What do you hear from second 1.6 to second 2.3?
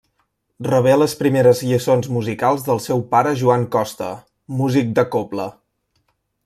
lliçons